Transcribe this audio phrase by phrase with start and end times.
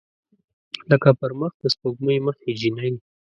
[0.89, 2.93] لکه پر مخ د سپوږمۍ مخې جینۍ